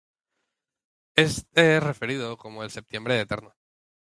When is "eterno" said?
3.19-3.53